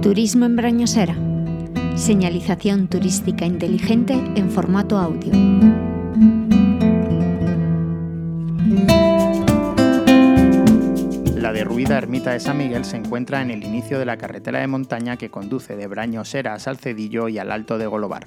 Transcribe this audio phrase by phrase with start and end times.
[0.00, 1.14] Turismo en Brañosera.
[1.94, 5.30] Señalización turística inteligente en formato audio.
[11.36, 14.68] La derruida ermita de San Miguel se encuentra en el inicio de la carretera de
[14.68, 18.24] montaña que conduce de Brañosera a Salcedillo y al Alto de Golobar.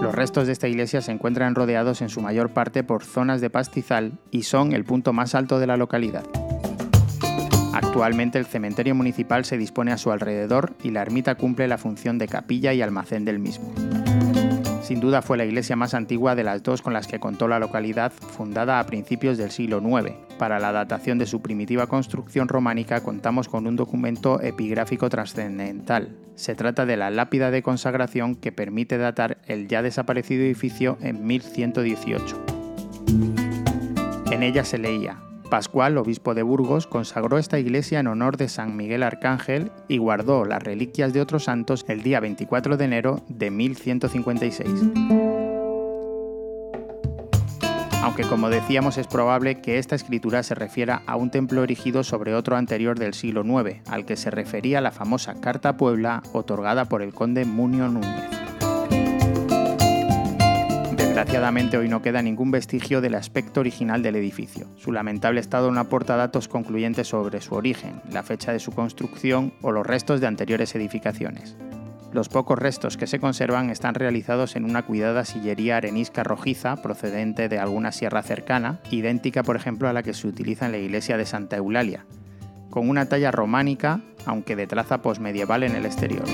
[0.00, 3.50] Los restos de esta iglesia se encuentran rodeados en su mayor parte por zonas de
[3.50, 6.24] pastizal y son el punto más alto de la localidad.
[7.78, 12.18] Actualmente el cementerio municipal se dispone a su alrededor y la ermita cumple la función
[12.18, 13.72] de capilla y almacén del mismo.
[14.82, 17.60] Sin duda fue la iglesia más antigua de las dos con las que contó la
[17.60, 20.12] localidad, fundada a principios del siglo IX.
[20.38, 26.16] Para la datación de su primitiva construcción románica contamos con un documento epigráfico trascendental.
[26.34, 31.24] Se trata de la lápida de consagración que permite datar el ya desaparecido edificio en
[31.24, 32.44] 1118.
[34.32, 38.76] En ella se leía, Pascual, obispo de Burgos, consagró esta iglesia en honor de San
[38.76, 43.50] Miguel Arcángel y guardó las reliquias de otros santos el día 24 de enero de
[43.50, 44.68] 1156.
[48.02, 52.34] Aunque como decíamos es probable que esta escritura se refiera a un templo erigido sobre
[52.34, 57.02] otro anterior del siglo IX, al que se refería la famosa Carta Puebla otorgada por
[57.02, 58.37] el conde Munio Núñez.
[61.18, 64.68] Desgraciadamente hoy no queda ningún vestigio del aspecto original del edificio.
[64.76, 69.52] Su lamentable estado no aporta datos concluyentes sobre su origen, la fecha de su construcción
[69.60, 71.56] o los restos de anteriores edificaciones.
[72.12, 77.48] Los pocos restos que se conservan están realizados en una cuidada sillería arenisca rojiza procedente
[77.48, 81.16] de alguna sierra cercana, idéntica por ejemplo a la que se utiliza en la iglesia
[81.16, 82.06] de Santa Eulalia,
[82.70, 86.26] con una talla románica, aunque de traza posmedieval en el exterior.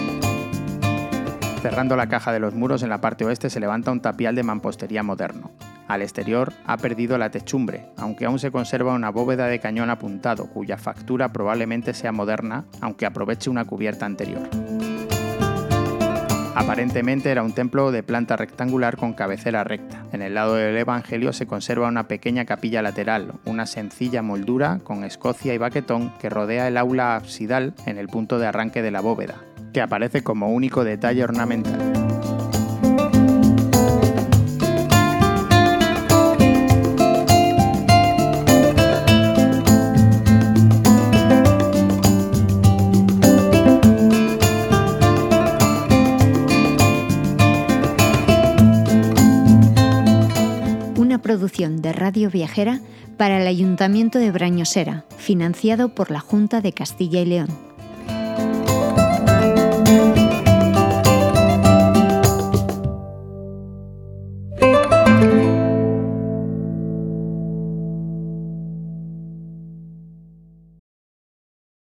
[1.64, 4.42] Cerrando la caja de los muros en la parte oeste se levanta un tapial de
[4.42, 5.50] mampostería moderno.
[5.88, 10.50] Al exterior ha perdido la techumbre, aunque aún se conserva una bóveda de cañón apuntado,
[10.50, 14.46] cuya factura probablemente sea moderna, aunque aproveche una cubierta anterior.
[16.54, 20.04] Aparentemente era un templo de planta rectangular con cabecera recta.
[20.12, 25.02] En el lado del Evangelio se conserva una pequeña capilla lateral, una sencilla moldura con
[25.02, 29.00] escocia y baquetón que rodea el aula absidal en el punto de arranque de la
[29.00, 29.36] bóveda,
[29.74, 31.78] que aparece como único detalle ornamental.
[50.96, 52.80] Una producción de Radio Viajera
[53.18, 57.73] para el Ayuntamiento de Brañosera, financiado por la Junta de Castilla y León.